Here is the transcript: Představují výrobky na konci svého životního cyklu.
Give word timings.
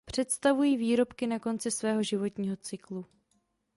Představují 0.05 0.77
výrobky 0.77 1.27
na 1.27 1.39
konci 1.39 1.71
svého 1.71 2.03
životního 2.03 2.55
cyklu. 2.57 3.05